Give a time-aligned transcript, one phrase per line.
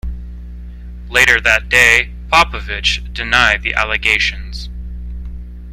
[1.11, 4.67] Later that day Popovych denied the allegations.